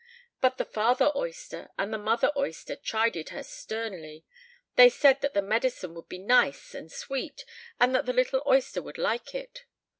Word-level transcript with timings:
But 0.39 0.57
the 0.57 0.65
father 0.65 1.11
oyster 1.15 1.69
and 1.77 1.93
the 1.93 1.99
mother 1.99 2.31
oyster 2.35 2.75
chided 2.75 3.29
her 3.29 3.43
sternly; 3.43 4.25
they 4.75 4.89
said 4.89 5.21
that 5.21 5.35
the 5.35 5.43
medicine 5.43 5.93
would 5.93 6.09
be 6.09 6.17
nice 6.17 6.73
and 6.73 6.91
sweet, 6.91 7.45
and 7.79 7.93
that 7.93 8.07
the 8.07 8.13
little 8.13 8.41
oyster 8.47 8.81
would 8.81 8.97
like 8.97 9.35
it. 9.35 9.65